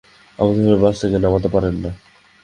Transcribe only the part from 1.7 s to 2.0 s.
না।